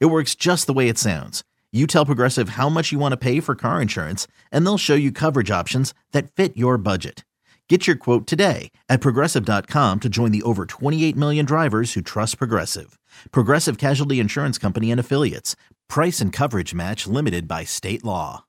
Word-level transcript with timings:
It 0.00 0.06
works 0.06 0.34
just 0.34 0.66
the 0.66 0.72
way 0.72 0.88
it 0.88 0.98
sounds. 0.98 1.42
You 1.72 1.86
tell 1.86 2.06
Progressive 2.06 2.50
how 2.50 2.68
much 2.68 2.92
you 2.92 2.98
want 2.98 3.12
to 3.12 3.16
pay 3.16 3.40
for 3.40 3.54
car 3.54 3.80
insurance, 3.80 4.26
and 4.50 4.64
they'll 4.64 4.78
show 4.78 4.94
you 4.94 5.10
coverage 5.10 5.50
options 5.50 5.94
that 6.12 6.30
fit 6.30 6.56
your 6.56 6.76
budget. 6.78 7.24
Get 7.68 7.86
your 7.86 7.96
quote 7.96 8.26
today 8.26 8.70
at 8.90 9.00
progressive.com 9.00 10.00
to 10.00 10.08
join 10.10 10.30
the 10.30 10.42
over 10.42 10.66
28 10.66 11.16
million 11.16 11.46
drivers 11.46 11.94
who 11.94 12.02
trust 12.02 12.36
Progressive. 12.36 12.98
Progressive 13.30 13.78
Casualty 13.78 14.20
Insurance 14.20 14.58
Company 14.58 14.90
and 14.90 15.00
Affiliates. 15.00 15.56
Price 15.88 16.20
and 16.20 16.34
coverage 16.34 16.74
match 16.74 17.06
limited 17.06 17.48
by 17.48 17.64
state 17.64 18.04
law. 18.04 18.44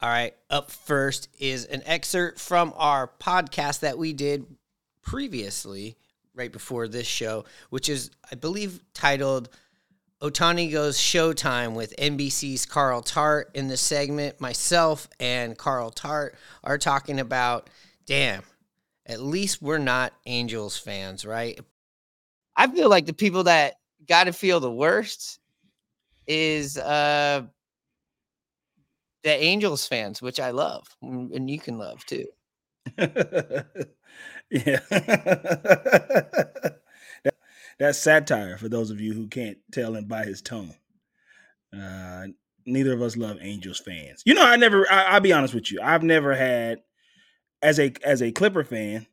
All 0.00 0.08
right, 0.08 0.34
up 0.48 0.70
first 0.70 1.28
is 1.40 1.64
an 1.64 1.82
excerpt 1.84 2.38
from 2.38 2.72
our 2.76 3.10
podcast 3.20 3.80
that 3.80 3.98
we 3.98 4.12
did 4.12 4.46
previously, 5.02 5.96
right 6.34 6.52
before 6.52 6.86
this 6.86 7.06
show, 7.08 7.44
which 7.70 7.88
is, 7.88 8.10
I 8.30 8.36
believe, 8.36 8.80
titled 8.94 9.48
Ohtani 10.22 10.70
Goes 10.70 10.98
Showtime 10.98 11.74
with 11.74 11.94
NBC's 11.98 12.64
Carl 12.64 13.02
Tart. 13.02 13.50
In 13.54 13.66
the 13.66 13.76
segment, 13.76 14.40
myself 14.40 15.08
and 15.18 15.58
Carl 15.58 15.90
Tart 15.90 16.36
are 16.62 16.78
talking 16.78 17.18
about, 17.18 17.68
damn, 18.06 18.44
at 19.04 19.20
least 19.20 19.60
we're 19.60 19.78
not 19.78 20.12
Angels 20.26 20.78
fans, 20.78 21.24
right? 21.24 21.58
I 22.56 22.68
feel 22.68 22.88
like 22.88 23.06
the 23.06 23.12
people 23.12 23.42
that 23.44 23.74
got 24.08 24.24
to 24.24 24.32
feel 24.32 24.60
the 24.60 24.70
worst 24.70 25.40
is 26.28 26.78
uh 26.78 27.42
the 29.24 29.42
Angels 29.42 29.88
fans, 29.88 30.22
which 30.22 30.38
I 30.38 30.50
love, 30.50 30.86
and 31.02 31.50
you 31.50 31.58
can 31.58 31.78
love 31.78 32.04
too. 32.06 32.26
yeah. 34.50 34.78
that's 37.82 37.98
satire 37.98 38.56
for 38.58 38.68
those 38.68 38.90
of 38.90 39.00
you 39.00 39.12
who 39.12 39.26
can't 39.26 39.58
tell 39.72 39.96
him 39.96 40.04
by 40.04 40.24
his 40.24 40.40
tone. 40.40 40.72
Uh, 41.76 42.26
neither 42.64 42.92
of 42.92 43.02
us 43.02 43.16
love 43.16 43.38
Angels 43.40 43.80
fans. 43.80 44.22
You 44.24 44.34
know, 44.34 44.44
I 44.44 44.54
never. 44.54 44.86
I, 44.88 45.14
will 45.14 45.20
be 45.20 45.32
honest 45.32 45.52
with 45.52 45.72
you. 45.72 45.80
I've 45.82 46.04
never 46.04 46.32
had, 46.32 46.80
as 47.60 47.80
a 47.80 47.92
as 48.04 48.22
a 48.22 48.30
Clipper 48.30 48.62
fan, 48.62 49.08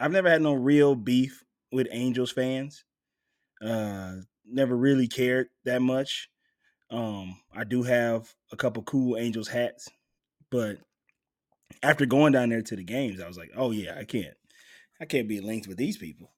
I've 0.00 0.10
never 0.10 0.30
had 0.30 0.40
no 0.40 0.54
real 0.54 0.94
beef 0.94 1.44
with 1.70 1.86
Angels 1.90 2.32
fans. 2.32 2.84
Uh, 3.62 4.14
never 4.46 4.74
really 4.74 5.06
cared 5.06 5.48
that 5.66 5.82
much. 5.82 6.30
Um, 6.90 7.36
I 7.54 7.64
do 7.64 7.82
have 7.82 8.32
a 8.50 8.56
couple 8.56 8.82
cool 8.84 9.18
Angels 9.18 9.48
hats, 9.48 9.90
but 10.50 10.78
after 11.82 12.06
going 12.06 12.32
down 12.32 12.48
there 12.48 12.62
to 12.62 12.76
the 12.76 12.84
games, 12.84 13.20
I 13.20 13.28
was 13.28 13.36
like, 13.36 13.50
oh 13.54 13.70
yeah, 13.70 13.96
I 13.98 14.04
can't, 14.04 14.34
I 14.98 15.04
can't 15.04 15.28
be 15.28 15.42
linked 15.42 15.68
with 15.68 15.76
these 15.76 15.98
people. 15.98 16.30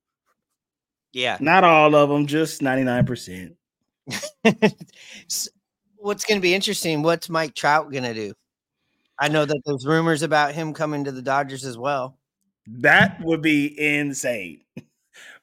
Yeah. 1.16 1.38
Not 1.40 1.64
all 1.64 1.94
of 1.94 2.10
them, 2.10 2.26
just 2.26 2.60
99%. 2.60 3.56
what's 5.96 6.24
going 6.26 6.36
to 6.38 6.42
be 6.42 6.54
interesting, 6.54 7.02
what's 7.02 7.30
Mike 7.30 7.54
Trout 7.54 7.90
going 7.90 8.04
to 8.04 8.12
do? 8.12 8.34
I 9.18 9.28
know 9.28 9.46
that 9.46 9.62
there's 9.64 9.86
rumors 9.86 10.20
about 10.20 10.52
him 10.52 10.74
coming 10.74 11.04
to 11.04 11.12
the 11.12 11.22
Dodgers 11.22 11.64
as 11.64 11.78
well. 11.78 12.18
That 12.66 13.18
would 13.22 13.40
be 13.40 13.74
insane. 13.78 14.60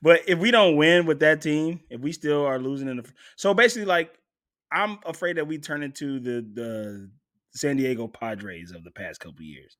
But 0.03 0.21
if 0.27 0.37
we 0.37 0.51
don't 0.51 0.75
win 0.75 1.07
with 1.07 1.21
that 1.21 1.41
team, 1.41 1.79
if 1.89 1.99
we 1.99 2.11
still 2.11 2.45
are 2.45 2.59
losing 2.59 2.89
in 2.89 2.97
the 2.97 3.05
so 3.37 3.55
basically 3.55 3.85
like 3.85 4.13
I'm 4.71 4.99
afraid 5.05 5.37
that 5.37 5.47
we 5.47 5.57
turn 5.57 5.81
into 5.81 6.19
the 6.19 6.45
the 6.53 7.09
San 7.55 7.77
Diego 7.77 8.07
Padres 8.07 8.71
of 8.71 8.83
the 8.83 8.91
past 8.91 9.21
couple 9.21 9.41
years, 9.41 9.77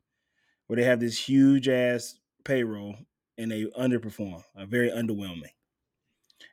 where 0.65 0.77
they 0.77 0.83
have 0.83 0.99
this 0.99 1.19
huge 1.19 1.67
ass 1.67 2.15
payroll 2.43 2.95
and 3.37 3.51
they 3.51 3.65
underperform, 3.77 4.43
are 4.57 4.65
very 4.65 4.89
underwhelming. 4.89 5.51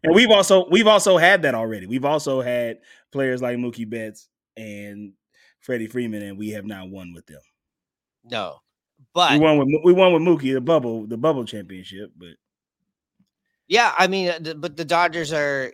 And 0.03 0.15
we've 0.15 0.31
also 0.31 0.67
we've 0.71 0.87
also 0.87 1.19
had 1.19 1.43
that 1.43 1.55
already. 1.55 1.87
We've 1.87 2.05
also 2.05 2.41
had 2.41 2.79
players 3.13 3.43
like 3.43 3.59
Mookie 3.59 3.89
Betts 3.89 4.29
and 4.57 5.13
Freddie 5.61 5.87
Freeman, 5.87 6.23
and 6.23 6.39
we 6.39 6.51
have 6.51 6.65
not 6.65 6.89
won 6.89 7.13
with 7.13 7.27
them. 7.27 7.41
No, 8.25 8.59
but 9.15 9.33
we 9.33 9.39
won 9.39 9.59
with 9.59 9.69
we 9.85 9.93
won 9.93 10.13
with 10.13 10.23
Mookie 10.23 10.55
the 10.55 10.61
bubble 10.61 11.07
the 11.07 11.17
bubble 11.17 11.45
championship. 11.45 12.13
But 12.17 12.37
yeah, 13.69 13.93
I 13.97 14.07
mean, 14.07 14.31
uh, 14.31 14.55
but 14.55 14.77
the 14.77 14.85
Dodgers 14.85 15.33
are 15.33 15.73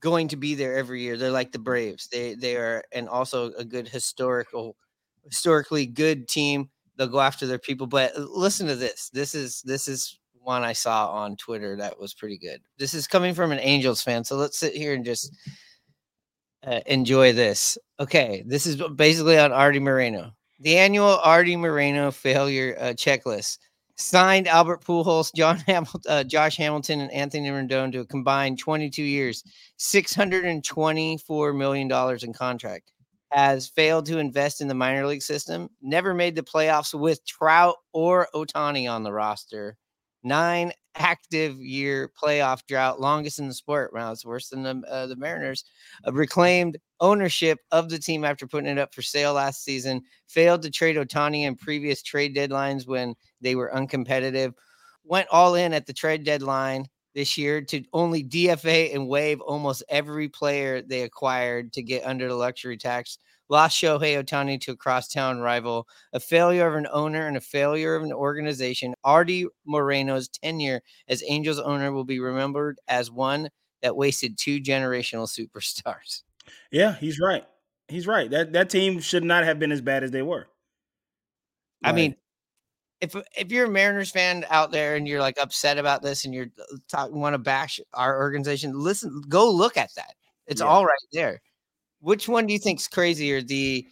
going 0.00 0.28
to 0.28 0.36
be 0.36 0.54
there 0.54 0.74
every 0.74 1.00
year. 1.00 1.16
They're 1.16 1.30
like 1.30 1.52
the 1.52 1.58
Braves. 1.58 2.08
They 2.08 2.34
they 2.34 2.56
are, 2.56 2.84
and 2.92 3.08
also 3.08 3.52
a 3.52 3.64
good 3.64 3.88
historical, 3.88 4.76
historically 5.24 5.86
good 5.86 6.28
team. 6.28 6.70
They'll 6.96 7.06
go 7.06 7.20
after 7.20 7.46
their 7.46 7.58
people. 7.58 7.86
But 7.86 8.16
uh, 8.16 8.26
listen 8.28 8.66
to 8.66 8.76
this. 8.76 9.10
This 9.10 9.34
is 9.34 9.62
this 9.62 9.88
is 9.88 10.18
one 10.42 10.62
I 10.62 10.72
saw 10.72 11.08
on 11.10 11.36
Twitter 11.36 11.76
that 11.76 11.98
was 11.98 12.14
pretty 12.14 12.38
good. 12.38 12.60
This 12.78 12.94
is 12.94 13.06
coming 13.06 13.34
from 13.34 13.52
an 13.52 13.60
Angels 13.60 14.02
fan, 14.02 14.24
so 14.24 14.36
let's 14.36 14.58
sit 14.58 14.74
here 14.74 14.94
and 14.94 15.04
just 15.04 15.34
uh, 16.66 16.80
enjoy 16.86 17.32
this. 17.32 17.78
Okay, 18.00 18.42
this 18.46 18.66
is 18.66 18.76
basically 18.96 19.38
on 19.38 19.52
Arte 19.52 19.78
Moreno. 19.78 20.32
The 20.60 20.76
annual 20.76 21.18
Arte 21.22 21.56
Moreno 21.56 22.10
failure 22.10 22.76
uh, 22.78 22.84
checklist 22.92 23.58
signed 23.96 24.48
Albert 24.48 24.84
Pujols, 24.84 25.34
John 25.34 25.58
Hamilton, 25.66 26.00
uh, 26.08 26.24
Josh 26.24 26.56
Hamilton, 26.56 27.00
and 27.00 27.12
Anthony 27.12 27.50
Rendon 27.50 27.92
to 27.92 28.00
a 28.00 28.06
combined 28.06 28.58
22 28.58 29.02
years, 29.02 29.44
624 29.76 31.52
million 31.52 31.88
dollars 31.88 32.24
in 32.24 32.32
contract. 32.32 32.90
Has 33.30 33.66
failed 33.66 34.04
to 34.06 34.18
invest 34.18 34.60
in 34.60 34.68
the 34.68 34.74
minor 34.74 35.06
league 35.06 35.22
system. 35.22 35.70
Never 35.80 36.12
made 36.12 36.36
the 36.36 36.42
playoffs 36.42 36.92
with 36.92 37.24
Trout 37.26 37.76
or 37.94 38.28
Ohtani 38.34 38.92
on 38.92 39.04
the 39.04 39.12
roster 39.12 39.78
nine 40.22 40.72
active 40.94 41.58
year 41.60 42.10
playoff 42.20 42.66
drought, 42.66 43.00
longest 43.00 43.38
in 43.38 43.48
the 43.48 43.54
sport. 43.54 43.92
Wow, 43.92 44.12
it's 44.12 44.24
worse 44.24 44.48
than 44.48 44.62
the 44.62 44.82
uh, 44.90 45.06
the 45.06 45.16
Mariners. 45.16 45.64
Uh, 46.06 46.12
reclaimed 46.12 46.78
ownership 47.00 47.58
of 47.70 47.88
the 47.88 47.98
team 47.98 48.24
after 48.24 48.46
putting 48.46 48.70
it 48.70 48.78
up 48.78 48.94
for 48.94 49.02
sale 49.02 49.34
last 49.34 49.64
season. 49.64 50.02
Failed 50.28 50.62
to 50.62 50.70
trade 50.70 50.96
Ohtani 50.96 51.42
in 51.42 51.56
previous 51.56 52.02
trade 52.02 52.36
deadlines 52.36 52.86
when 52.86 53.14
they 53.40 53.54
were 53.54 53.72
uncompetitive. 53.74 54.52
Went 55.04 55.28
all 55.30 55.54
in 55.54 55.72
at 55.72 55.86
the 55.86 55.92
trade 55.92 56.24
deadline 56.24 56.86
this 57.14 57.36
year 57.36 57.60
to 57.60 57.82
only 57.92 58.24
DFA 58.24 58.94
and 58.94 59.08
waive 59.08 59.40
almost 59.40 59.82
every 59.88 60.28
player 60.28 60.80
they 60.80 61.02
acquired 61.02 61.72
to 61.74 61.82
get 61.82 62.06
under 62.06 62.28
the 62.28 62.34
luxury 62.34 62.76
tax 62.76 63.18
lost 63.52 63.80
Shohei 63.80 64.18
Ohtani 64.18 64.58
to 64.62 64.72
a 64.72 64.76
crosstown 64.76 65.40
rival, 65.40 65.86
a 66.14 66.18
failure 66.18 66.66
of 66.66 66.74
an 66.74 66.88
owner 66.90 67.26
and 67.26 67.36
a 67.36 67.40
failure 67.40 67.94
of 67.94 68.02
an 68.02 68.10
organization. 68.10 68.94
Arte 69.04 69.44
Moreno's 69.66 70.28
tenure 70.28 70.80
as 71.06 71.22
Angels 71.28 71.58
owner 71.58 71.92
will 71.92 72.06
be 72.06 72.18
remembered 72.18 72.78
as 72.88 73.10
one 73.10 73.50
that 73.82 73.94
wasted 73.94 74.38
two 74.38 74.58
generational 74.58 75.28
superstars. 75.28 76.22
Yeah, 76.70 76.94
he's 76.94 77.20
right. 77.20 77.44
He's 77.88 78.06
right. 78.06 78.30
That 78.30 78.54
that 78.54 78.70
team 78.70 79.00
should 79.00 79.22
not 79.22 79.44
have 79.44 79.58
been 79.58 79.70
as 79.70 79.82
bad 79.82 80.02
as 80.02 80.10
they 80.10 80.22
were. 80.22 80.48
I 81.84 81.92
mean, 81.92 82.16
if 83.02 83.14
if 83.36 83.52
you're 83.52 83.66
a 83.66 83.70
Mariners 83.70 84.10
fan 84.10 84.46
out 84.48 84.72
there 84.72 84.96
and 84.96 85.06
you're 85.06 85.20
like 85.20 85.36
upset 85.38 85.76
about 85.76 86.00
this 86.00 86.24
and 86.24 86.32
you're 86.32 86.46
uh, 86.58 86.76
talking 86.88 87.20
want 87.20 87.34
to 87.34 87.38
bash 87.38 87.80
our 87.92 88.18
organization, 88.18 88.72
listen, 88.78 89.22
go 89.28 89.50
look 89.50 89.76
at 89.76 89.94
that. 89.96 90.14
It's 90.46 90.62
yeah. 90.62 90.68
all 90.68 90.86
right 90.86 90.98
there. 91.12 91.42
Which 92.02 92.28
one 92.28 92.46
do 92.46 92.52
you 92.52 92.58
think's 92.58 92.88
crazier? 92.88 93.40
The 93.40 93.86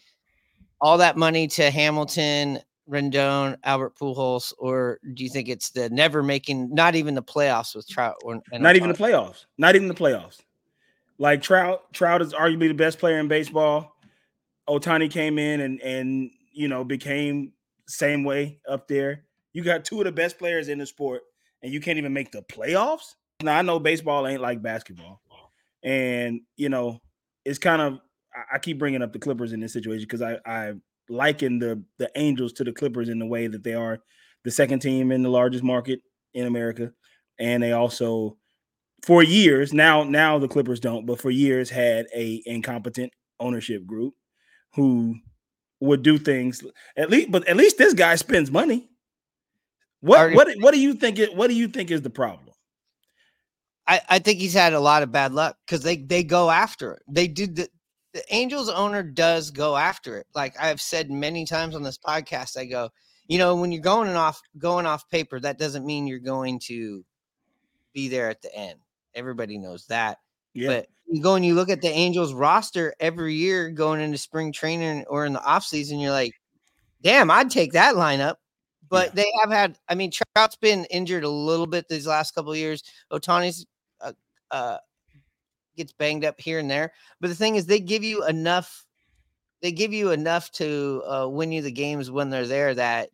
all 0.81 0.99
that 0.99 1.17
money 1.17 1.47
to 1.47 1.71
Hamilton, 1.71 2.59
Rendon, 2.91 3.57
Albert 3.63 3.97
Pujols, 3.97 4.53
or 4.59 4.99
do 5.15 5.23
you 5.23 5.31
think 5.31 5.49
it's 5.49 5.71
the 5.71 5.89
never 5.91 6.23
making, 6.23 6.75
not 6.75 6.97
even 6.97 7.15
the 7.15 7.23
playoffs 7.23 7.75
with 7.75 7.89
Trout? 7.89 8.17
Or, 8.25 8.43
not 8.53 8.75
even 8.75 8.89
the 8.89 8.99
playoffs. 8.99 9.45
Not 9.59 9.77
even 9.77 9.87
the 9.87 9.95
playoffs. 9.95 10.41
Like 11.19 11.41
Trout, 11.41 11.93
Trout 11.93 12.21
is 12.21 12.35
arguably 12.35 12.67
the 12.67 12.75
best 12.75 12.99
player 12.99 13.19
in 13.19 13.29
baseball. 13.29 13.95
Ohtani 14.69 15.11
came 15.11 15.39
in 15.39 15.61
and 15.61 15.81
and 15.81 16.31
you 16.53 16.67
know 16.67 16.83
became 16.83 17.53
same 17.87 18.25
way 18.25 18.59
up 18.69 18.89
there. 18.89 19.25
You 19.53 19.63
got 19.63 19.85
two 19.85 19.99
of 19.99 20.05
the 20.05 20.13
best 20.13 20.39
players 20.39 20.69
in 20.69 20.79
the 20.79 20.87
sport, 20.87 21.23
and 21.63 21.73
you 21.73 21.81
can't 21.81 21.99
even 21.99 22.13
make 22.13 22.33
the 22.33 22.43
playoffs. 22.43 23.15
Now 23.43 23.59
I 23.59 23.63
know 23.63 23.79
baseball 23.79 24.27
ain't 24.27 24.41
like 24.41 24.63
basketball, 24.63 25.21
and 25.85 26.41
you 26.57 26.69
know 26.69 27.01
it's 27.45 27.59
kind 27.59 27.83
of 27.83 28.01
I 28.53 28.59
keep 28.59 28.79
bringing 28.79 29.03
up 29.03 29.13
the 29.13 29.19
Clippers 29.19 29.53
in 29.53 29.61
this 29.61 29.73
situation 29.73 30.07
because 30.09 30.23
I 30.23 30.39
I 30.47 30.75
liken 31.09 31.59
the 31.59 31.83
the 31.99 32.11
Angels 32.17 32.53
to 32.55 32.65
the 32.65 32.73
Clippers 32.73 33.09
in 33.09 33.19
the 33.19 33.27
way 33.27 33.47
that 33.47 33.65
they 33.65 33.75
are 33.75 33.99
the 34.45 34.51
second 34.51 34.81
team 34.81 35.13
in 35.13 35.23
the 35.23 35.29
largest 35.29 35.65
market 35.65 36.01
in 36.35 36.47
America, 36.47 36.93
and 37.39 37.63
they 37.63 37.73
also 37.73 38.37
for 39.05 39.23
years 39.23 39.73
now 39.73 40.05
now 40.05 40.39
the 40.39 40.49
Clippers 40.49 40.81
don't, 40.81 41.07
but 41.07 41.21
for 41.21 41.31
years 41.31 41.71
had 41.71 42.07
a 42.15 42.43
incompetent 42.47 43.13
ownership 43.41 43.87
group 43.87 44.15
who 44.75 45.17
would 45.81 46.03
do 46.03 46.19
things 46.19 46.63
at 46.97 47.11
least 47.11 47.31
but 47.31 47.47
at 47.49 47.57
least 47.57 47.79
this 47.79 47.95
guy 47.95 48.15
spends 48.15 48.51
money. 48.51 48.89
What 50.01 50.33
what 50.35 50.49
what 50.61 50.73
do 50.75 50.81
you 50.81 50.95
think 50.95 51.19
it 51.19 51.35
what 51.35 51.49
do 51.49 51.55
you 51.55 51.69
think 51.69 51.91
is 51.91 52.03
the 52.03 52.11
problem? 52.11 52.50
I, 53.91 54.01
I 54.09 54.19
think 54.21 54.39
he's 54.39 54.55
had 54.55 54.73
a 54.73 54.79
lot 54.79 55.03
of 55.03 55.11
bad 55.11 55.33
luck 55.33 55.57
because 55.67 55.83
they 55.83 55.97
they 55.97 56.23
go 56.23 56.49
after 56.49 56.93
it. 56.93 57.03
They 57.09 57.27
did 57.27 57.57
the 57.57 57.69
the 58.13 58.23
Angels 58.33 58.69
owner 58.69 59.03
does 59.03 59.51
go 59.51 59.77
after 59.77 60.17
it. 60.17 60.29
Like 60.33 60.55
I've 60.61 60.81
said 60.81 61.11
many 61.11 61.45
times 61.45 61.75
on 61.75 61.83
this 61.83 61.99
podcast, 61.99 62.57
I 62.57 62.67
go, 62.67 62.91
you 63.27 63.39
know, 63.39 63.57
when 63.57 63.73
you're 63.73 63.83
going 63.83 64.09
off 64.11 64.41
going 64.59 64.87
off 64.87 65.09
paper, 65.11 65.41
that 65.41 65.59
doesn't 65.59 65.85
mean 65.85 66.07
you're 66.07 66.21
going 66.21 66.61
to 66.67 67.05
be 67.93 68.09
there 68.09 68.31
at 68.31 68.43
the 68.43 68.55
end. 68.55 68.79
Everybody 69.17 69.59
knows 69.59 69.87
that. 69.87 70.19
Yeah. 70.55 70.69
But 70.69 70.87
you 71.09 71.21
go 71.21 71.35
and 71.35 71.45
you 71.45 71.55
look 71.55 71.69
at 71.69 71.83
the 71.83 71.89
Angels 71.89 72.33
roster 72.33 72.95
every 73.01 73.35
year 73.35 73.71
going 73.71 74.01
into 74.01 74.19
spring 74.19 74.53
training 74.53 75.05
or 75.09 75.27
in 75.27 75.33
the 75.33 75.41
offseason, 75.41 76.01
you're 76.01 76.13
like, 76.13 76.35
damn, 77.03 77.29
I'd 77.29 77.51
take 77.51 77.73
that 77.73 77.97
lineup. 77.97 78.37
But 78.89 79.09
yeah. 79.09 79.23
they 79.23 79.33
have 79.41 79.51
had, 79.51 79.79
I 79.89 79.97
mean, 79.97 80.13
Trout's 80.13 80.57
been 80.57 80.85
injured 80.87 81.25
a 81.25 81.29
little 81.29 81.67
bit 81.67 81.89
these 81.89 82.07
last 82.07 82.37
couple 82.37 82.53
of 82.53 82.59
years. 82.59 82.85
Ohtani's 83.13 83.67
uh, 84.51 84.79
gets 85.77 85.93
banged 85.93 86.25
up 86.25 86.41
here 86.41 86.59
and 86.59 86.71
there. 86.71 86.93
But 87.21 87.29
the 87.29 87.35
thing 87.35 87.57
is, 87.57 87.67
they 87.67 87.81
give 87.81 88.05
you 88.05 88.27
enough. 88.27 88.85
They 89.63 89.73
give 89.73 89.93
you 89.93 90.11
enough 90.11 90.51
to 90.53 91.03
uh, 91.07 91.29
win 91.29 91.53
you 91.53 91.61
the 91.61 91.71
games 91.71 92.11
when 92.11 92.31
they're 92.31 92.47
there 92.47 92.75
that 92.75 93.11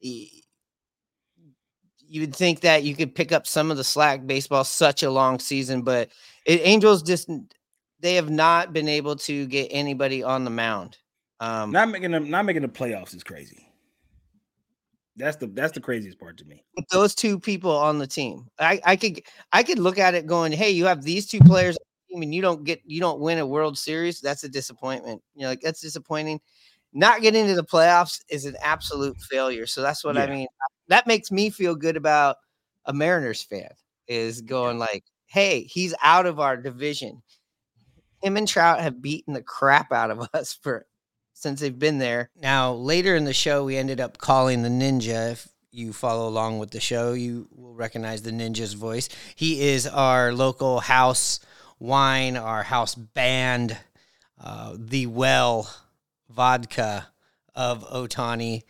you 0.00 0.30
would 2.20 2.34
think 2.34 2.60
that 2.60 2.84
you 2.84 2.94
could 2.94 3.14
pick 3.14 3.32
up 3.32 3.46
some 3.46 3.70
of 3.70 3.76
the 3.76 3.84
slack. 3.84 4.26
Baseball 4.26 4.64
such 4.64 5.02
a 5.02 5.10
long 5.10 5.38
season, 5.38 5.82
but 5.82 6.08
it, 6.46 6.60
Angels 6.62 7.02
just 7.02 7.28
they 8.00 8.14
have 8.14 8.30
not 8.30 8.72
been 8.72 8.88
able 8.88 9.16
to 9.16 9.46
get 9.46 9.68
anybody 9.70 10.22
on 10.22 10.44
the 10.44 10.50
mound. 10.50 10.98
Um, 11.40 11.70
not 11.70 11.88
making 11.90 12.10
them, 12.10 12.30
not 12.30 12.44
making 12.44 12.62
the 12.62 12.68
playoffs 12.68 13.14
is 13.14 13.22
crazy. 13.22 13.67
That's 15.18 15.36
the 15.36 15.48
that's 15.48 15.72
the 15.72 15.80
craziest 15.80 16.18
part 16.18 16.38
to 16.38 16.44
me. 16.44 16.64
Those 16.90 17.14
two 17.14 17.38
people 17.38 17.76
on 17.76 17.98
the 17.98 18.06
team, 18.06 18.46
I 18.58 18.80
I 18.84 18.96
could 18.96 19.22
I 19.52 19.62
could 19.62 19.78
look 19.78 19.98
at 19.98 20.14
it 20.14 20.26
going, 20.26 20.52
hey, 20.52 20.70
you 20.70 20.86
have 20.86 21.02
these 21.02 21.26
two 21.26 21.40
players 21.40 21.76
and 22.10 22.34
you 22.34 22.40
don't 22.40 22.64
get 22.64 22.80
you 22.86 23.00
don't 23.00 23.20
win 23.20 23.38
a 23.38 23.46
World 23.46 23.76
Series. 23.76 24.20
That's 24.20 24.44
a 24.44 24.48
disappointment. 24.48 25.22
You 25.34 25.42
know, 25.42 25.48
like 25.48 25.60
that's 25.60 25.80
disappointing 25.80 26.40
not 26.92 27.20
getting 27.20 27.46
to 27.46 27.54
the 27.54 27.64
playoffs 27.64 28.20
is 28.28 28.44
an 28.44 28.56
absolute 28.62 29.16
failure. 29.18 29.66
So 29.66 29.82
that's 29.82 30.04
what 30.04 30.16
yeah. 30.16 30.24
I 30.24 30.26
mean. 30.26 30.48
That 30.88 31.06
makes 31.06 31.30
me 31.30 31.50
feel 31.50 31.74
good 31.74 31.96
about 31.96 32.36
a 32.86 32.92
Mariners 32.92 33.42
fan 33.42 33.68
is 34.06 34.40
going 34.40 34.78
like, 34.78 35.04
hey, 35.26 35.64
he's 35.64 35.94
out 36.02 36.26
of 36.26 36.40
our 36.40 36.56
division. 36.56 37.22
Him 38.22 38.36
and 38.36 38.48
Trout 38.48 38.80
have 38.80 39.02
beaten 39.02 39.34
the 39.34 39.42
crap 39.42 39.92
out 39.92 40.10
of 40.10 40.28
us 40.34 40.58
for 40.60 40.86
since 41.38 41.60
they've 41.60 41.78
been 41.78 41.98
there. 41.98 42.30
Now, 42.40 42.72
later 42.72 43.14
in 43.14 43.24
the 43.24 43.32
show, 43.32 43.64
we 43.64 43.76
ended 43.76 44.00
up 44.00 44.18
calling 44.18 44.62
the 44.62 44.68
ninja. 44.68 45.32
If 45.32 45.48
you 45.70 45.92
follow 45.92 46.28
along 46.28 46.58
with 46.58 46.72
the 46.72 46.80
show, 46.80 47.12
you 47.12 47.48
will 47.54 47.74
recognize 47.74 48.22
the 48.22 48.32
ninja's 48.32 48.72
voice. 48.74 49.08
He 49.36 49.68
is 49.68 49.86
our 49.86 50.32
local 50.32 50.80
house 50.80 51.38
wine, 51.78 52.36
our 52.36 52.64
house 52.64 52.96
band, 52.96 53.76
uh, 54.42 54.74
the 54.76 55.06
well 55.06 55.72
vodka 56.28 57.08
of 57.54 57.88
Ohtani, 57.88 58.64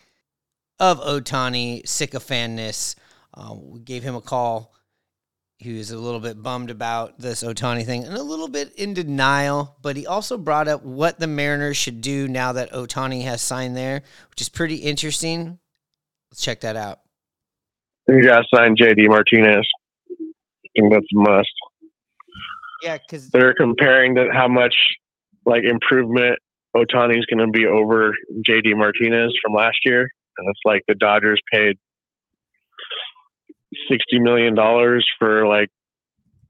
of 0.78 1.00
Ohtani 1.00 1.84
sycophantness. 1.84 2.96
Um, 3.32 3.70
we 3.70 3.80
gave 3.80 4.02
him 4.02 4.14
a 4.14 4.20
call. 4.20 4.74
He 5.58 5.76
was 5.76 5.90
a 5.90 5.98
little 5.98 6.20
bit 6.20 6.40
bummed 6.40 6.70
about 6.70 7.18
this 7.18 7.42
Ohtani 7.42 7.84
thing 7.84 8.04
and 8.04 8.16
a 8.16 8.22
little 8.22 8.46
bit 8.46 8.72
in 8.76 8.94
denial, 8.94 9.76
but 9.82 9.96
he 9.96 10.06
also 10.06 10.38
brought 10.38 10.68
up 10.68 10.84
what 10.84 11.18
the 11.18 11.26
Mariners 11.26 11.76
should 11.76 12.00
do 12.00 12.28
now 12.28 12.52
that 12.52 12.70
Ohtani 12.70 13.24
has 13.24 13.42
signed 13.42 13.76
there, 13.76 14.02
which 14.30 14.40
is 14.40 14.48
pretty 14.48 14.76
interesting. 14.76 15.58
Let's 16.30 16.42
check 16.42 16.60
that 16.60 16.76
out. 16.76 17.00
You 18.06 18.22
got 18.22 18.42
to 18.42 18.56
sign 18.56 18.76
JD 18.76 19.08
Martinez. 19.08 19.66
I 20.08 20.68
think 20.76 20.92
that's 20.92 21.06
a 21.12 21.18
must. 21.18 21.48
Yeah, 22.82 22.98
because 22.98 23.28
they're 23.30 23.54
comparing 23.54 24.14
that 24.14 24.28
how 24.32 24.46
much 24.46 24.76
like 25.44 25.64
improvement 25.64 26.38
Ohtani's 26.76 27.26
going 27.26 27.44
to 27.44 27.50
be 27.50 27.66
over 27.66 28.14
JD 28.48 28.76
Martinez 28.76 29.32
from 29.42 29.54
last 29.54 29.78
year, 29.84 30.02
and 30.38 30.48
it's 30.48 30.60
like 30.64 30.82
the 30.86 30.94
Dodgers 30.94 31.40
paid 31.52 31.78
sixty 33.90 34.18
million 34.18 34.54
dollars 34.54 35.06
for 35.18 35.46
like 35.46 35.68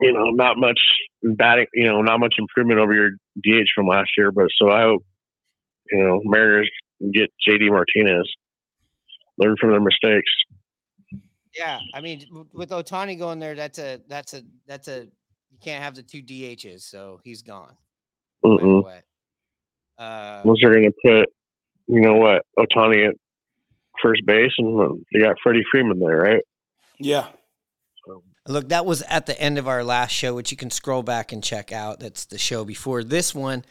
you 0.00 0.12
know 0.12 0.30
not 0.30 0.56
much 0.56 0.80
batting, 1.22 1.66
you 1.74 1.86
know 1.86 2.02
not 2.02 2.20
much 2.20 2.34
improvement 2.38 2.80
over 2.80 2.94
your 2.94 3.10
DH 3.42 3.68
from 3.74 3.86
last 3.86 4.10
year. 4.16 4.30
But 4.32 4.48
so 4.60 4.70
I 4.70 4.82
hope 4.82 5.02
you 5.90 5.98
know 5.98 6.20
Mariners 6.24 6.70
get 7.12 7.30
JD 7.46 7.70
Martinez, 7.70 8.28
learn 9.38 9.56
from 9.60 9.70
their 9.70 9.80
mistakes. 9.80 10.30
Yeah, 11.56 11.80
I 11.94 12.00
mean, 12.00 12.24
with 12.52 12.70
Ohtani 12.70 13.18
going 13.18 13.38
there, 13.38 13.54
that's 13.54 13.78
a 13.78 14.00
that's 14.08 14.34
a 14.34 14.42
that's 14.66 14.88
a 14.88 15.08
you 15.50 15.58
can't 15.60 15.82
have 15.82 15.94
the 15.94 16.02
two 16.02 16.22
DHs, 16.22 16.82
so 16.82 17.20
he's 17.24 17.42
gone. 17.42 17.76
Uh, 19.98 20.42
Unless 20.44 20.58
they're 20.62 20.72
going 20.72 20.92
to 20.92 20.98
put, 21.04 21.28
you 21.88 22.00
know 22.00 22.14
what, 22.14 22.42
Ohtani 22.58 23.08
at 23.08 23.14
first 24.00 24.24
base, 24.24 24.52
and 24.58 25.04
they 25.12 25.20
got 25.20 25.36
Freddie 25.42 25.64
Freeman 25.70 25.98
there, 25.98 26.18
right? 26.18 26.42
Yeah. 26.98 27.26
Look, 28.46 28.70
that 28.70 28.86
was 28.86 29.02
at 29.02 29.26
the 29.26 29.38
end 29.38 29.58
of 29.58 29.68
our 29.68 29.84
last 29.84 30.12
show, 30.12 30.34
which 30.34 30.50
you 30.50 30.56
can 30.56 30.70
scroll 30.70 31.02
back 31.02 31.32
and 31.32 31.44
check 31.44 31.70
out. 31.70 32.00
That's 32.00 32.24
the 32.24 32.38
show 32.38 32.64
before 32.64 33.04
this 33.04 33.34
one. 33.34 33.64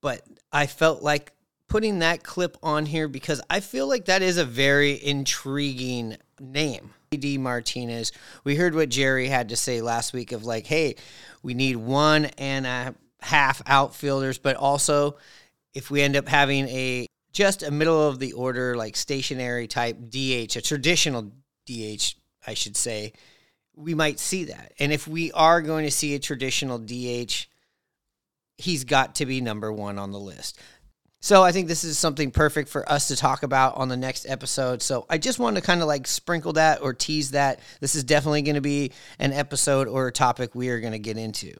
But 0.00 0.22
I 0.52 0.66
felt 0.66 1.02
like 1.02 1.32
putting 1.68 1.98
that 1.98 2.22
clip 2.22 2.56
on 2.62 2.86
here 2.86 3.08
because 3.08 3.40
I 3.50 3.60
feel 3.60 3.88
like 3.88 4.04
that 4.04 4.22
is 4.22 4.38
a 4.38 4.44
very 4.44 5.04
intriguing 5.04 6.16
name. 6.40 6.90
D 7.10 7.38
Martinez. 7.38 8.12
We 8.44 8.54
heard 8.54 8.74
what 8.74 8.90
Jerry 8.90 9.28
had 9.28 9.48
to 9.48 9.56
say 9.56 9.80
last 9.80 10.12
week 10.12 10.32
of 10.32 10.44
like, 10.44 10.66
hey, 10.66 10.96
we 11.42 11.54
need 11.54 11.76
one 11.76 12.26
and 12.36 12.66
a 12.66 12.94
half 13.22 13.62
outfielders, 13.66 14.38
but 14.38 14.56
also 14.56 15.16
if 15.74 15.90
we 15.90 16.02
end 16.02 16.16
up 16.16 16.28
having 16.28 16.68
a 16.68 17.06
just 17.32 17.62
a 17.62 17.70
middle 17.70 18.08
of 18.08 18.18
the 18.18 18.32
order, 18.32 18.76
like 18.76 18.96
stationary 18.96 19.66
type 19.66 19.96
DH, 20.10 20.56
a 20.56 20.60
traditional 20.60 21.32
DH, 21.68 22.14
I 22.46 22.54
should 22.54 22.76
say, 22.76 23.12
we 23.76 23.94
might 23.94 24.18
see 24.18 24.44
that. 24.44 24.72
And 24.78 24.92
if 24.92 25.06
we 25.06 25.30
are 25.32 25.60
going 25.60 25.84
to 25.84 25.90
see 25.90 26.14
a 26.14 26.18
traditional 26.18 26.78
DH, 26.78 27.46
he's 28.56 28.84
got 28.84 29.16
to 29.16 29.26
be 29.26 29.40
number 29.40 29.72
one 29.72 29.98
on 29.98 30.10
the 30.10 30.18
list. 30.18 30.58
So 31.20 31.42
I 31.42 31.50
think 31.50 31.66
this 31.66 31.82
is 31.84 31.98
something 31.98 32.30
perfect 32.30 32.68
for 32.68 32.90
us 32.90 33.08
to 33.08 33.16
talk 33.16 33.42
about 33.42 33.76
on 33.76 33.88
the 33.88 33.96
next 33.96 34.24
episode. 34.28 34.82
So 34.82 35.04
I 35.10 35.18
just 35.18 35.40
wanted 35.40 35.60
to 35.60 35.66
kind 35.66 35.82
of 35.82 35.88
like 35.88 36.06
sprinkle 36.06 36.52
that 36.54 36.80
or 36.80 36.94
tease 36.94 37.32
that. 37.32 37.60
This 37.80 37.96
is 37.96 38.04
definitely 38.04 38.42
going 38.42 38.54
to 38.54 38.60
be 38.60 38.92
an 39.18 39.32
episode 39.32 39.88
or 39.88 40.06
a 40.06 40.12
topic 40.12 40.54
we 40.54 40.68
are 40.68 40.80
going 40.80 40.92
to 40.92 40.98
get 40.98 41.18
into. 41.18 41.58